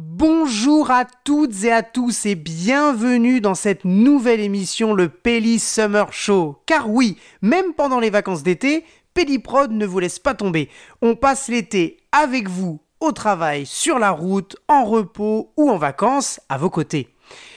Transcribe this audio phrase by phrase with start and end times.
[0.00, 6.12] Bonjour à toutes et à tous et bienvenue dans cette nouvelle émission, le Pelli Summer
[6.12, 6.62] Show.
[6.66, 10.68] Car oui, même pendant les vacances d'été, Pelliprod ne vous laisse pas tomber.
[11.02, 16.38] On passe l'été avec vous, au travail, sur la route, en repos ou en vacances,
[16.48, 17.08] à vos côtés.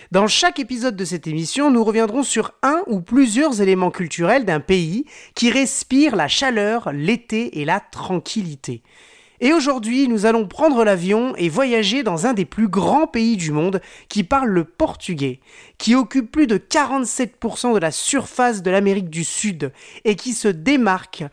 [0.10, 4.60] Dans chaque épisode de cette émission, nous reviendrons sur un ou plusieurs éléments culturels d'un
[4.60, 5.06] pays
[5.36, 8.82] qui respire la chaleur, l'été et la tranquillité.
[9.44, 13.52] Et aujourd'hui, nous allons prendre l'avion et voyager dans un des plus grands pays du
[13.52, 15.40] monde qui parle le portugais,
[15.80, 19.74] qui occupe plus de 47% de la surface de l'Amérique du Sud
[20.06, 21.24] et qui se démarque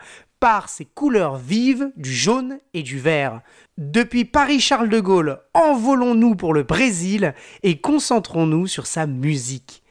[0.41, 3.43] par ses couleurs vives du jaune et du vert.
[3.77, 9.83] Depuis Paris-Charles de Gaulle, envolons-nous pour le Brésil et concentrons-nous sur sa musique.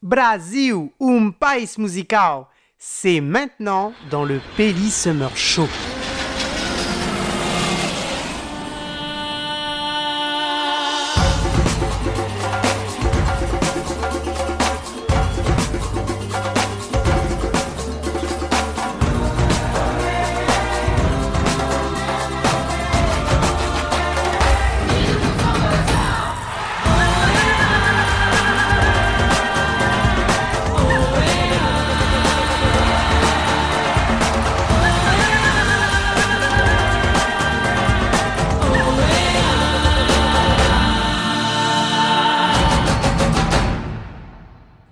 [0.00, 2.44] Brasil, um país musical,
[2.78, 5.68] c'est maintenant dans le Peli Summer Show.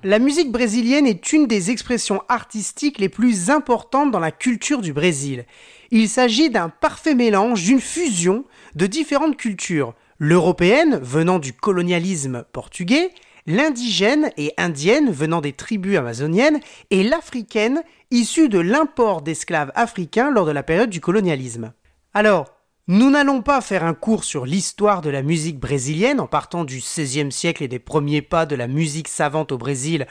[0.06, 4.92] La musique brésilienne est une des expressions artistiques les plus importantes dans la culture du
[4.92, 5.46] Brésil.
[5.90, 8.44] Il s'agit d'un parfait mélange, d'une fusion
[8.76, 13.10] de différentes cultures, l'européenne venant du colonialisme portugais,
[13.48, 16.60] l'indigène et indienne venant des tribus amazoniennes
[16.92, 17.82] et l'africaine
[18.12, 21.72] issue de l'import d'esclaves africains lors de la période du colonialisme.
[22.14, 22.55] Alors,
[22.88, 26.78] nous n'allons pas faire un cours sur l'histoire de la musique brésilienne en partant du
[26.78, 30.06] XVIe siècle et des premiers pas de la musique savante au Brésil,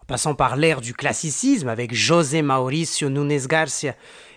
[0.00, 3.94] en passant par l'ère du classicisme avec José Mauricio Nunes Garcia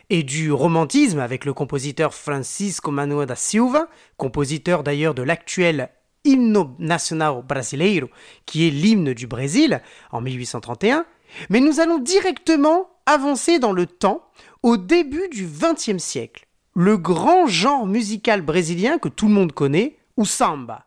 [0.09, 3.87] et du romantisme avec le compositeur Francisco Manuel da Silva,
[4.17, 5.89] compositeur d'ailleurs de l'actuel
[6.25, 8.09] Himno Nacional Brasileiro,
[8.45, 9.81] qui est l'hymne du Brésil
[10.11, 11.05] en 1831,
[11.49, 14.29] mais nous allons directement avancer dans le temps
[14.61, 16.46] au début du XXe siècle
[16.77, 20.85] le grand genre musical brésilien que tout le monde connaît, ou samba.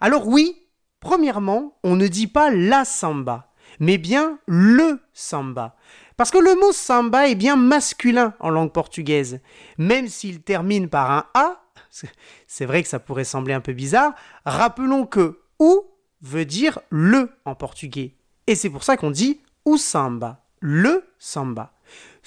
[0.00, 0.66] Alors oui,
[0.98, 5.76] premièrement, on ne dit pas la samba, mais bien le samba.
[6.16, 9.38] Parce que le mot samba est bien masculin en langue portugaise.
[9.78, 11.62] Même s'il termine par un A,
[12.48, 15.84] c'est vrai que ça pourrait sembler un peu bizarre, rappelons que ou
[16.20, 18.16] veut dire le en portugais.
[18.48, 21.77] Et c'est pour ça qu'on dit ou samba, le samba.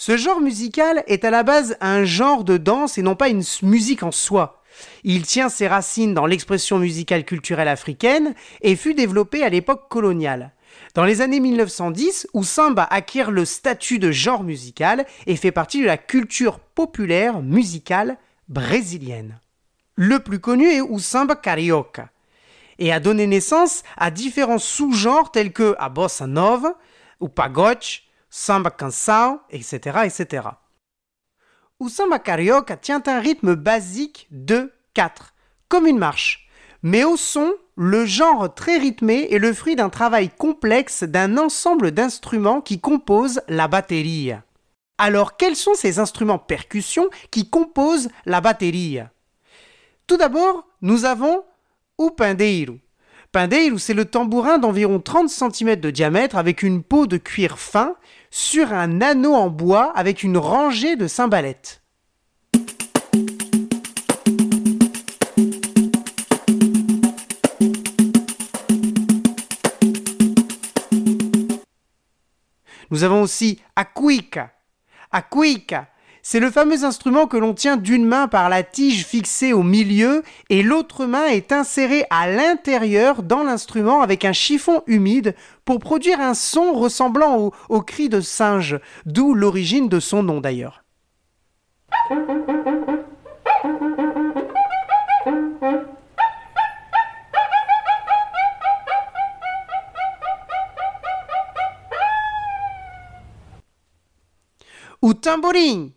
[0.03, 3.44] Ce genre musical est à la base un genre de danse et non pas une
[3.62, 4.63] musique en soi.
[5.03, 10.53] Il tient ses racines dans l'expression musicale culturelle africaine et fut développé à l'époque coloniale.
[10.95, 12.41] Dans les années 1910, où
[12.90, 18.17] acquiert le statut de genre musical et fait partie de la culture populaire musicale
[18.50, 19.40] brésilienne.
[19.94, 22.09] Le plus connu est samba carioca
[22.79, 26.75] et a donné naissance à différents sous-genres tels que a bossa nova,
[27.19, 27.78] ou pagode,
[28.31, 30.47] samba canção, etc., etc.
[31.79, 35.35] Ou samba carioca tient un rythme basique de 4,
[35.67, 36.47] comme une marche.
[36.81, 41.91] Mais au son, le genre très rythmé est le fruit d'un travail complexe d'un ensemble
[41.91, 44.33] d'instruments qui composent la batterie.
[44.97, 48.99] Alors, quels sont ces instruments percussion qui composent la batterie?
[50.07, 51.43] Tout d'abord, nous avons
[51.97, 52.15] o.
[53.31, 57.95] Pandeiro, c'est le tambourin d'environ 30 cm de diamètre avec une peau de cuir fin
[58.29, 61.81] sur un anneau en bois avec une rangée de cymbalettes.
[72.89, 74.51] Nous avons aussi Akuika.
[75.13, 75.87] Akuika,
[76.23, 80.23] c'est le fameux instrument que l'on tient d'une main par la tige fixée au milieu
[80.49, 85.35] et l'autre main est insérée à l'intérieur dans l'instrument avec un chiffon humide
[85.66, 90.84] pour produire un son ressemblant au, cri de singe, d'où l'origine de son nom d'ailleurs.
[105.01, 105.90] Ou tambourin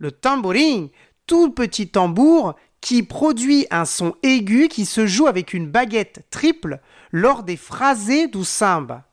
[0.00, 0.88] le tambourine,
[1.26, 6.80] tout petit tambour qui produit un son aigu qui se joue avec une baguette triple
[7.12, 9.04] lors des phrasés du samba.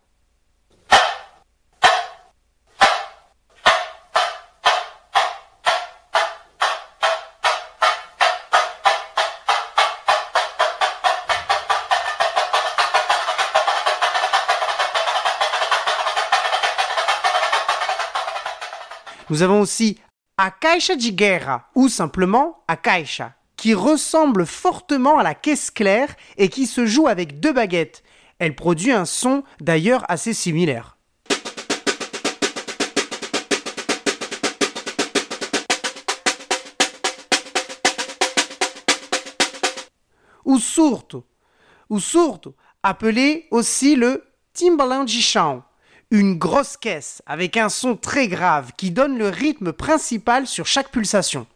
[19.30, 20.00] Nous avons aussi
[20.40, 21.10] a caixa de
[21.74, 27.08] ou simplement a caixa, qui ressemble fortement à la caisse claire et qui se joue
[27.08, 28.04] avec deux baguettes.
[28.38, 30.96] Elle produit un son d'ailleurs assez similaire.
[40.46, 41.26] Ou surto,
[41.90, 42.00] ou
[42.84, 44.24] appelé aussi le
[44.54, 45.64] timbaland de chão,
[46.10, 50.90] une grosse caisse avec un son très grave qui donne le rythme principal sur chaque
[50.90, 51.48] pulsation.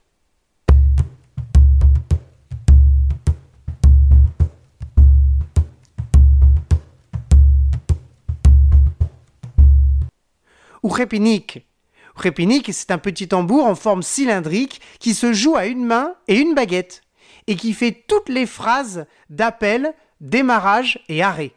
[10.84, 11.68] Ou repinique.
[12.16, 16.38] Repinique, c'est un petit tambour en forme cylindrique qui se joue à une main et
[16.38, 17.04] une baguette
[17.48, 21.54] et qui fait toutes les phrases d'appel, démarrage et arrêt.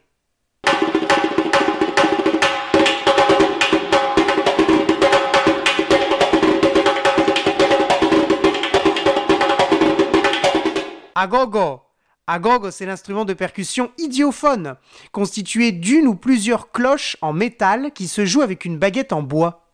[11.17, 11.81] Agogo.
[12.27, 14.75] Agogo, c'est l'instrument de percussion idiophone,
[15.13, 19.65] constitué d'une ou plusieurs cloches en métal qui se jouent avec une baguette en bois.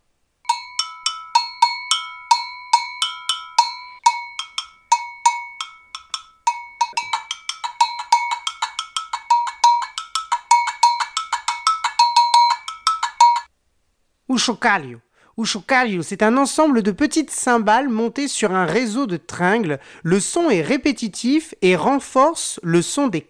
[14.42, 15.00] Chocalio.
[15.38, 19.80] Ou chocalio, c'est un ensemble de petites cymbales montées sur un réseau de tringles.
[20.04, 23.22] Le son est répétitif et renforce le son des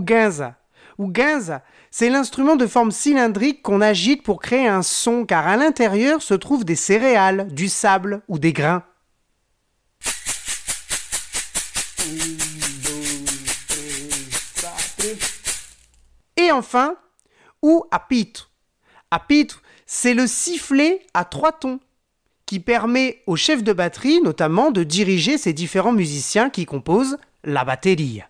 [0.00, 0.54] guinza.
[0.98, 5.56] Ou guinza, c'est l'instrument de forme cylindrique qu'on agite pour créer un son car à
[5.56, 8.84] l'intérieur se trouvent des céréales, du sable ou des grains.
[16.48, 16.96] Et enfin,
[17.60, 18.50] ou apitre.
[19.10, 21.78] Apitre, c'est le sifflet à trois tons
[22.46, 27.66] qui permet au chef de batterie notamment de diriger ces différents musiciens qui composent la
[27.66, 28.22] batterie.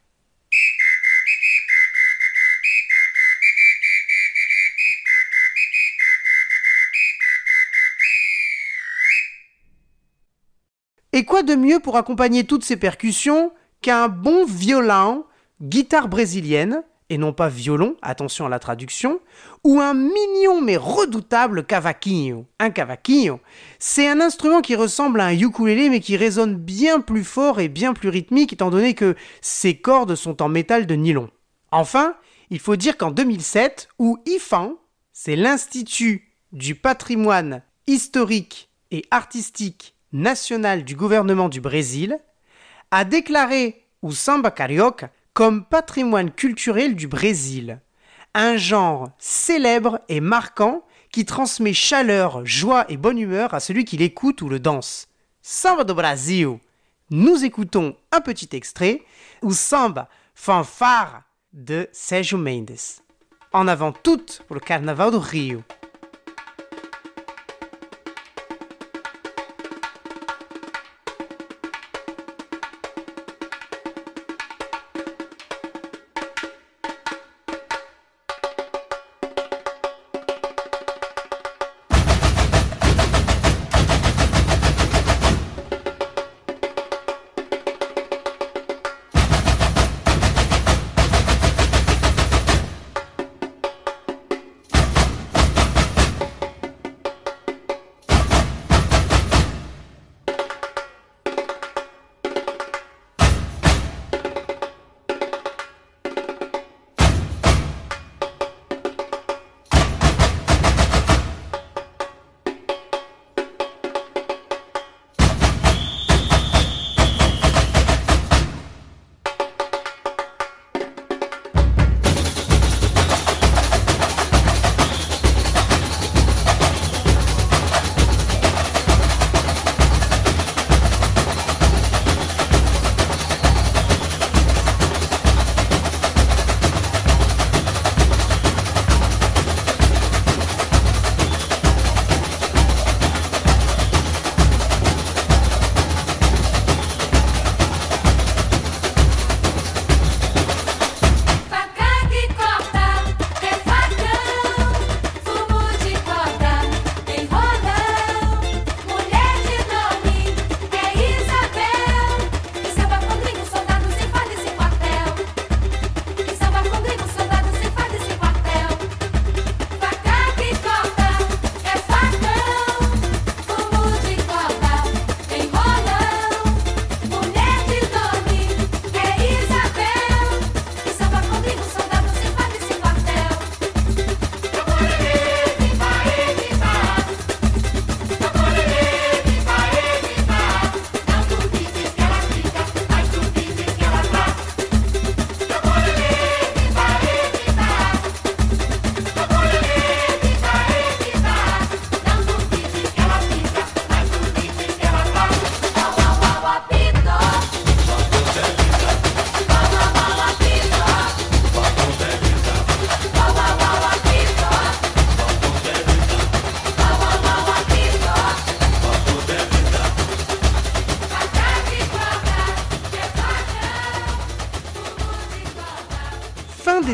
[11.12, 15.24] Et quoi de mieux pour accompagner toutes ces percussions qu'un bon violon,
[15.62, 19.20] guitare brésilienne, et non pas violon, attention à la traduction,
[19.64, 22.46] ou un mignon mais redoutable cavaquinho.
[22.58, 23.40] Un cavaquinho,
[23.78, 27.68] c'est un instrument qui ressemble à un ukulélé mais qui résonne bien plus fort et
[27.68, 31.30] bien plus rythmique étant donné que ses cordes sont en métal de nylon.
[31.70, 32.14] Enfin,
[32.50, 34.74] il faut dire qu'en 2007, où IFAN,
[35.12, 42.18] c'est l'Institut du patrimoine historique et artistique national du gouvernement du Brésil,
[42.90, 47.80] a déclaré o samba carioca comme patrimoine culturel du Brésil,
[48.34, 50.82] un genre célèbre et marquant
[51.12, 55.06] qui transmet chaleur, joie et bonne humeur à celui qui l'écoute ou le danse.
[55.40, 56.58] Samba do Brasil.
[57.10, 59.00] Nous écoutons un petit extrait
[59.40, 62.98] ou samba fanfare de Sérgio Mendes.
[63.52, 65.62] En avant toute pour le carnaval do Rio.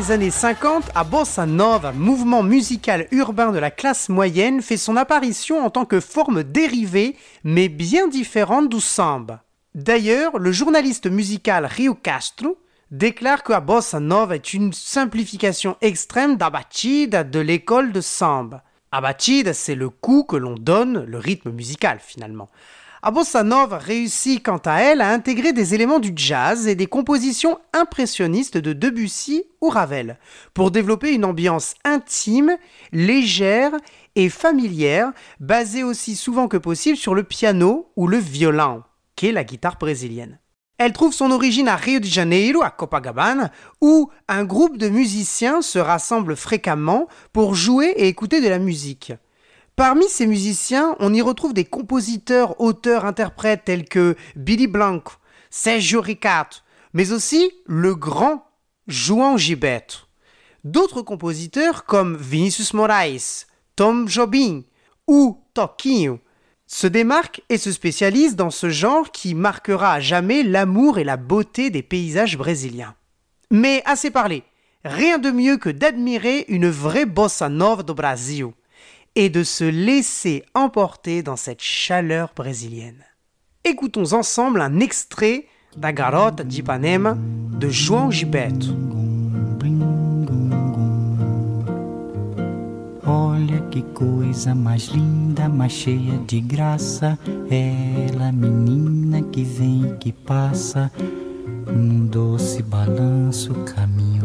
[0.05, 4.97] Des années 50, à Bossa Nova, mouvement musical urbain de la classe moyenne, fait son
[4.97, 9.43] apparition en tant que forme dérivée, mais bien différente du samba.
[9.73, 12.57] D'ailleurs, le journaliste musical Rio Castro
[12.91, 18.63] déclare que la bossa nova est une simplification extrême d'abachida de l'école de samba.
[18.91, 22.49] Abachida, c'est le coup que l'on donne, le rythme musical finalement.
[23.07, 27.59] A bossa réussit quant à elle à intégrer des éléments du jazz et des compositions
[27.71, 30.17] impressionnistes de Debussy ou Ravel
[30.55, 32.57] pour développer une ambiance intime,
[32.91, 33.73] légère
[34.15, 38.81] et familière, basée aussi souvent que possible sur le piano ou le violon
[39.15, 40.39] qu'est la guitare brésilienne.
[40.79, 45.61] Elle trouve son origine à Rio de Janeiro, à Copacabana, où un groupe de musiciens
[45.61, 49.13] se rassemble fréquemment pour jouer et écouter de la musique.
[49.75, 55.13] Parmi ces musiciens, on y retrouve des compositeurs, auteurs, interprètes tels que Billy Blanco,
[55.49, 56.57] Sergio Ricardo,
[56.93, 58.47] mais aussi le grand
[58.87, 60.07] João Gilberto.
[60.63, 64.63] D'autres compositeurs comme Vinicius Moraes, Tom Jobim
[65.07, 66.19] ou Toquinho
[66.67, 71.17] se démarque et se spécialise dans ce genre qui marquera à jamais l'amour et la
[71.17, 72.95] beauté des paysages brésiliens.
[73.51, 74.43] Mais assez parlé,
[74.85, 78.53] rien de mieux que d'admirer une vraie bossa nova do Brasil
[79.15, 83.03] et de se laisser emporter dans cette chaleur brésilienne.
[83.63, 87.17] Écoutons ensemble un extrait da Garota de Ipanema
[87.59, 88.75] de João Gilberto.
[93.07, 97.17] Olha que coisa mais linda, mais cheia de graça.
[97.49, 100.91] Ela, menina que vem e que passa,
[101.67, 104.24] num doce balanço, caminho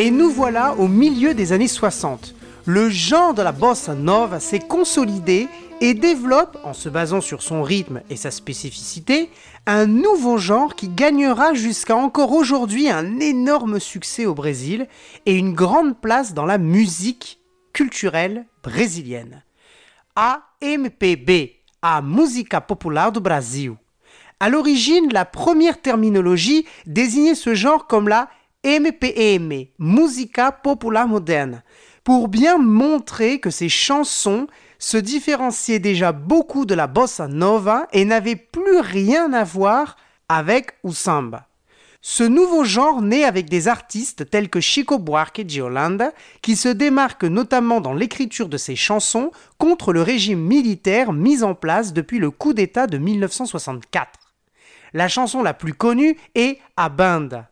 [0.00, 2.34] Et nous voilà au milieu des années 60.
[2.64, 5.46] Le genre de la bossa nova s'est consolidé
[5.82, 9.28] et développe, en se basant sur son rythme et sa spécificité,
[9.66, 14.88] un nouveau genre qui gagnera jusqu'à encore aujourd'hui un énorme succès au Brésil
[15.26, 17.38] et une grande place dans la musique
[17.74, 19.44] culturelle brésilienne.
[20.16, 23.74] AMPB, a Música Popular do Brasil.
[24.42, 28.30] À l'origine, la première terminologie désignait ce genre comme la
[28.64, 31.62] MPM, Musica Popular Moderne,
[32.04, 34.46] pour bien montrer que ces chansons
[34.78, 39.96] se différenciaient déjà beaucoup de la bossa nova et n'avaient plus rien à voir
[40.28, 41.46] avec ou samba.
[42.02, 46.68] Ce nouveau genre naît avec des artistes tels que Chico Buarque de Holanda, qui se
[46.68, 52.18] démarquent notamment dans l'écriture de ses chansons contre le régime militaire mis en place depuis
[52.18, 54.18] le coup d'État de 1964.
[54.94, 57.49] La chanson la plus connue est A Banda,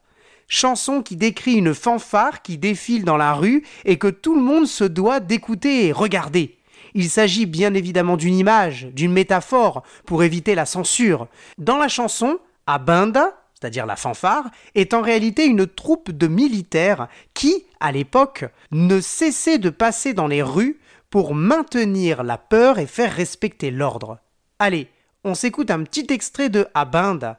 [0.48, 4.66] chanson qui décrit une fanfare qui défile dans la rue et que tout le monde
[4.66, 6.56] se doit d'écouter et regarder.
[6.94, 11.28] Il s'agit bien évidemment d'une image, d'une métaphore, pour éviter la censure.
[11.58, 12.40] Dans la chanson,
[12.78, 19.00] banda, c'est-à-dire la fanfare, est en réalité une troupe de militaires qui, à l'époque, ne
[19.00, 24.18] cessaient de passer dans les rues pour maintenir la peur et faire respecter l'ordre.
[24.58, 24.88] Allez,
[25.24, 27.38] on s'écoute un petit extrait de Abanda,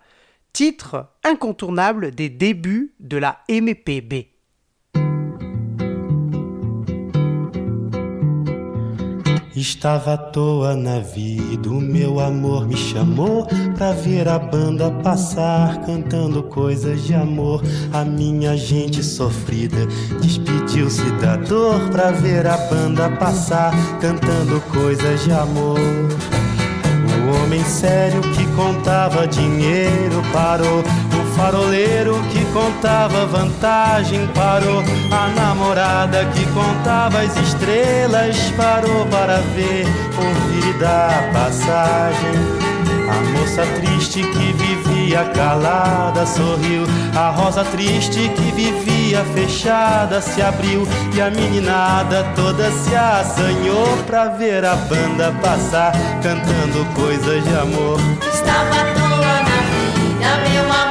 [0.54, 4.40] titre incontournable des débuts de la MPB.
[9.56, 15.82] Estava à toa na vida, o meu amor me chamou pra ver a banda passar,
[15.86, 17.62] cantando coisas de amor.
[17.92, 19.86] A minha gente sofrida
[20.22, 25.78] despediu-se da dor pra ver a banda passar, cantando coisas de amor.
[27.50, 30.84] O homem sério que contava dinheiro parou
[31.40, 34.84] faroleiro que contava vantagem parou.
[35.10, 39.86] A namorada que contava as estrelas parou para ver,
[40.18, 42.79] ouvir e dar passagem.
[43.10, 46.84] A moça triste que vivia calada sorriu.
[47.16, 50.88] A rosa triste que vivia fechada se abriu.
[51.14, 58.00] E a meninada toda se assanhou pra ver a banda passar, cantando coisas de amor.
[58.32, 60.89] Estava à toa na vida, meu amor.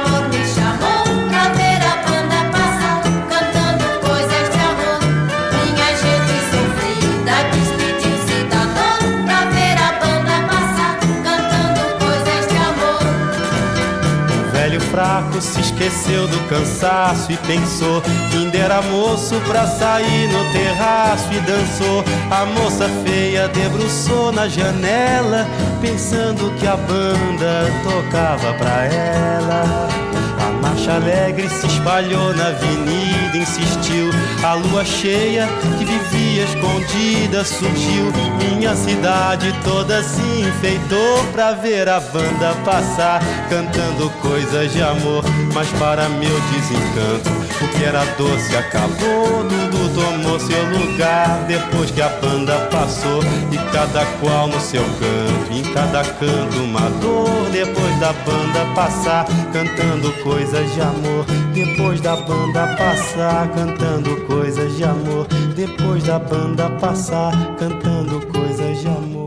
[14.79, 21.27] Fraco se esqueceu do cansaço e pensou que ainda era moço pra sair no terraço
[21.31, 22.03] e dançou.
[22.29, 25.47] A moça feia debruçou na janela,
[25.81, 30.08] pensando que a banda tocava pra ela
[30.51, 34.09] marcha alegre se espalhou na avenida, insistiu.
[34.43, 38.11] A lua cheia que vivia escondida surgiu.
[38.39, 45.23] Minha cidade toda se enfeitou pra ver a banda passar, cantando coisas de amor.
[45.53, 47.29] Mas para meu desencanto,
[47.63, 49.45] o que era doce acabou.
[49.71, 53.21] Tudo tomou seu lugar depois que a banda passou.
[53.51, 57.49] E cada qual no seu canto, em cada canto uma dor.
[57.51, 61.25] Depois da banda passar, cantando coisas de amor.
[61.53, 65.27] Depois da banda passar, cantando coisas de amor.
[65.55, 69.19] Depois da banda passar, cantando coisas de amor.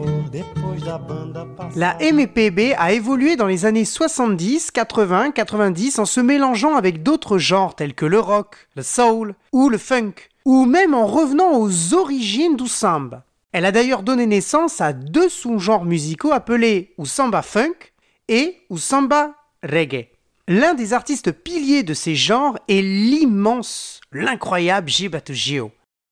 [1.74, 7.38] La MPB a évolué dans les années 70, 80, 90 en se mélangeant avec d'autres
[7.38, 11.94] genres tels que le rock, le soul ou le funk, ou même en revenant aux
[11.94, 13.24] origines du samba.
[13.52, 17.92] Elle a d'ailleurs donné naissance à deux sous-genres musicaux appelés ou samba funk
[18.28, 20.09] et ou samba reggae.
[20.48, 25.70] L'un des artistes piliers de ces genres est l'immense, l'incroyable Gilberto Gio.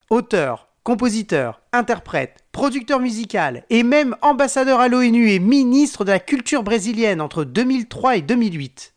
[0.09, 6.63] Auteur, compositeur, interprète, producteur musical et même ambassadeur à l'ONU et ministre de la culture
[6.63, 8.93] brésilienne entre 2003 et 2008.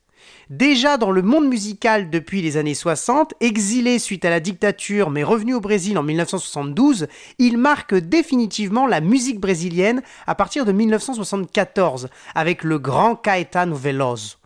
[0.50, 5.22] Déjà dans le monde musical depuis les années 60, exilé suite à la dictature mais
[5.22, 7.06] revenu au Brésil en 1972,
[7.38, 14.36] il marque définitivement la musique brésilienne à partir de 1974 avec le grand Caetano Veloso.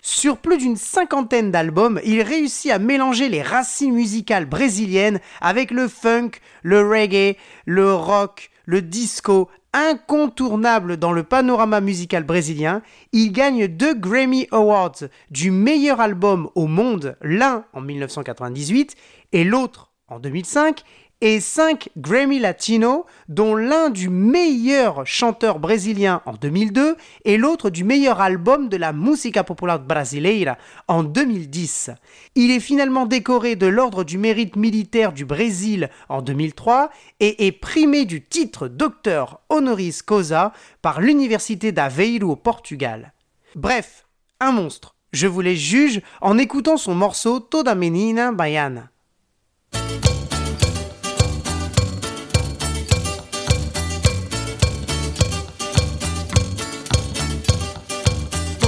[0.00, 5.88] Sur plus d'une cinquantaine d'albums, il réussit à mélanger les racines musicales brésiliennes avec le
[5.88, 6.30] funk,
[6.62, 12.82] le reggae, le rock, le disco, incontournable dans le panorama musical brésilien,
[13.12, 18.96] il gagne deux Grammy Awards du meilleur album au monde, l'un en 1998
[19.32, 20.82] et l'autre en 2005,
[21.22, 27.84] et 5 Grammy Latino, dont l'un du meilleur chanteur brésilien en 2002 et l'autre du
[27.84, 30.58] meilleur album de la música popular brasileira
[30.88, 31.90] en 2010.
[32.34, 37.52] Il est finalement décoré de l'Ordre du mérite militaire du Brésil en 2003 et est
[37.52, 43.12] primé du titre docteur honoris causa par l'Université d'Aveiro au Portugal.
[43.54, 44.06] Bref,
[44.40, 44.96] un monstre.
[45.12, 48.88] Je vous les juge en écoutant son morceau Toda Menina Baiana.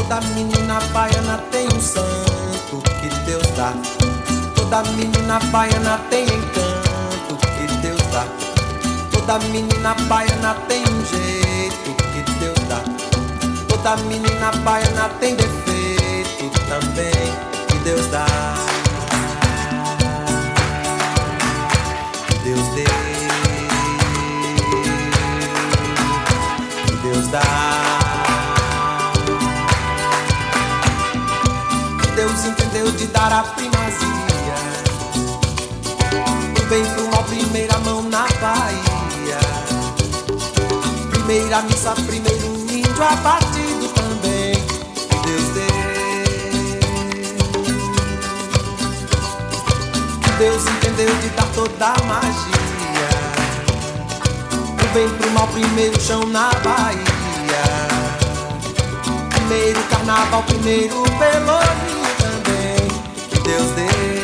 [0.06, 3.72] Toda menina baiana tem um santo que Deus dá.
[4.54, 8.26] Toda menina baiana tem encanto que Deus dá.
[9.10, 12.82] Toda menina baiana tem um jeito que Deus dá.
[13.66, 17.32] Toda menina baiana tem defeito também
[17.68, 18.63] que Deus dá.
[33.34, 34.54] Dar a primazia.
[36.54, 39.40] Do bem mal, primeira mão na Bahia.
[41.10, 44.54] Primeira missa, primeiro índio abatido também.
[45.24, 45.74] Deus.
[50.22, 53.08] Que Deus entendeu de dar toda a magia.
[54.78, 57.04] Do bem pro mal, primeiro chão na Bahia.
[59.30, 61.83] Primeiro carnaval, primeiro pelourinho.
[63.44, 64.23] Deus deu.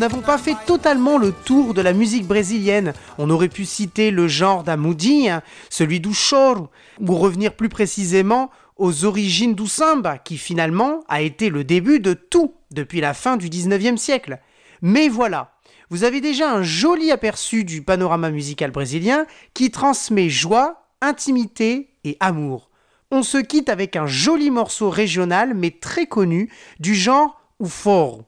[0.00, 2.94] N'avons pas fait totalement le tour de la musique brésilienne.
[3.18, 9.04] On aurait pu citer le genre d'Amoudinha, celui du choro, ou revenir plus précisément aux
[9.04, 13.50] origines du samba, qui finalement a été le début de tout depuis la fin du
[13.50, 14.38] 19e siècle.
[14.80, 15.52] Mais voilà,
[15.90, 22.16] vous avez déjà un joli aperçu du panorama musical brésilien qui transmet joie, intimité et
[22.20, 22.70] amour.
[23.10, 28.24] On se quitte avec un joli morceau régional mais très connu du genre o foro,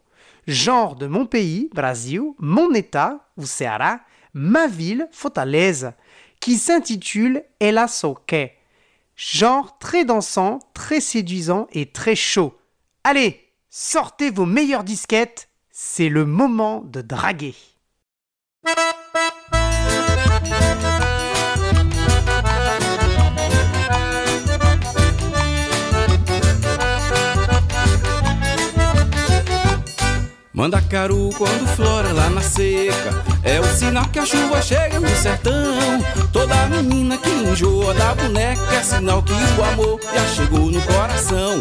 [0.46, 4.00] genre de mon pays, Brasil, mon état, o Ceará,
[4.35, 5.94] ma ville, Fortaleza,
[6.40, 8.35] qui s'intitule Ela Soque.
[9.16, 12.59] Genre très dansant, très séduisant et très chaud.
[13.05, 17.55] Allez, sortez vos meilleures disquettes, c'est le moment de draguer.
[30.54, 33.24] Mandacaru quando flora lá na seca.
[33.42, 35.98] É o sinal que a chuva chega no sertão.
[36.30, 41.58] Toda menina que enjoa da boneca É sinal que o amor já chegou no coração.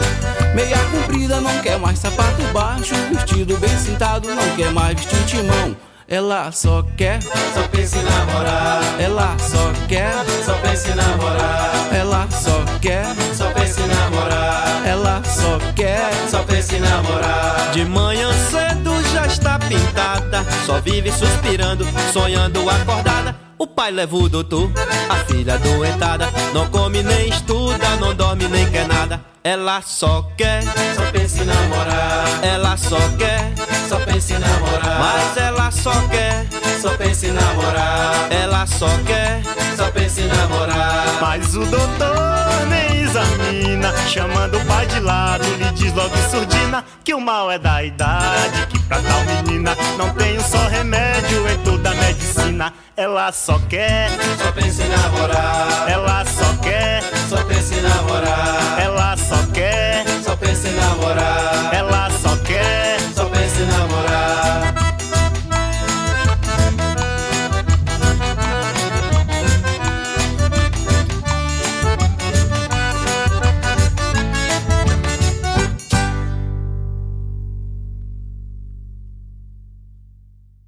[0.54, 5.76] Meia comprida não quer mais sapato baixo Vestido bem sentado não quer mais vestir timão
[6.12, 10.14] ela só quer, Só pensa em namorar, ela só quer,
[10.46, 16.12] só pensa em namorar, ela só quer, só pensa em namorar, ela só quer.
[16.30, 17.72] só pensa em namorar.
[17.72, 23.34] De manhã cedo já está pintada, só vive suspirando, sonhando acordada.
[23.58, 24.70] O pai leva o doutor,
[25.10, 29.22] a filha doentada, não come nem estuda, não dorme nem quer nada.
[29.44, 30.62] Ela só quer,
[30.94, 32.44] só pensa em namorar.
[32.44, 33.54] Ela só quer,
[33.92, 35.00] só pensa em namorar.
[35.00, 36.46] Mas ela só quer,
[36.82, 38.32] só pensa em namorar.
[38.32, 39.42] Ela só quer,
[39.76, 41.04] só pensa em namorar.
[41.20, 46.86] Mas o doutor nem examina, chamando o pai de lado, lhe diz logo em surdina
[47.04, 51.50] que o mal é da idade, que pra tal menina não tem um só remédio
[51.50, 52.74] em toda a medicina.
[52.96, 55.90] Ela só quer, Só pensa em namorar.
[55.90, 58.80] ela só quer, Só pensa em namorar.
[58.80, 59.42] ela só